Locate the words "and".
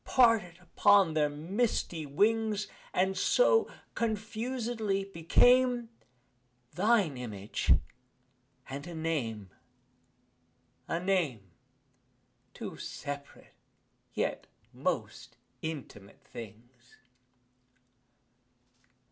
2.91-3.15, 8.67-8.87